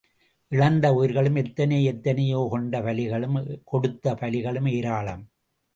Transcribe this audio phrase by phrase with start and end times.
[0.51, 3.37] இழந்த உயிர்களும் எத்தனை எத்தனையோ கொண்ட பலிகளும்
[3.63, 5.23] கொடுத்த பலிகளும் ஏராளம்.